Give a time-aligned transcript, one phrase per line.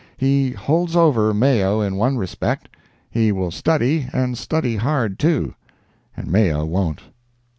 [0.17, 7.01] He "holds over" Mayo in one respect—he will study, and study hard, too—and Mayo won't.